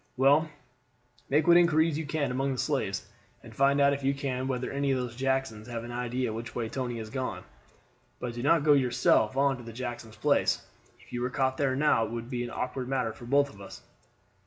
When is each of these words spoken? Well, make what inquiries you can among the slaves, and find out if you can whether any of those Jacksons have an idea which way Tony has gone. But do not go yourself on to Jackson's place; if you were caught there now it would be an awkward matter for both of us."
Well, 0.17 0.49
make 1.29 1.45
what 1.45 1.57
inquiries 1.57 1.95
you 1.95 2.07
can 2.07 2.31
among 2.31 2.53
the 2.53 2.57
slaves, 2.57 3.05
and 3.43 3.53
find 3.55 3.79
out 3.79 3.93
if 3.93 4.03
you 4.03 4.15
can 4.15 4.47
whether 4.47 4.71
any 4.71 4.89
of 4.89 4.97
those 4.97 5.15
Jacksons 5.15 5.67
have 5.67 5.83
an 5.83 5.91
idea 5.91 6.33
which 6.33 6.55
way 6.55 6.69
Tony 6.69 6.97
has 6.97 7.11
gone. 7.11 7.43
But 8.19 8.33
do 8.33 8.41
not 8.41 8.63
go 8.63 8.73
yourself 8.73 9.37
on 9.37 9.63
to 9.63 9.71
Jackson's 9.71 10.15
place; 10.17 10.65
if 10.99 11.13
you 11.13 11.21
were 11.21 11.29
caught 11.29 11.57
there 11.57 11.75
now 11.75 12.05
it 12.05 12.09
would 12.09 12.31
be 12.31 12.43
an 12.43 12.49
awkward 12.49 12.87
matter 12.89 13.13
for 13.13 13.25
both 13.25 13.53
of 13.53 13.61
us." 13.61 13.83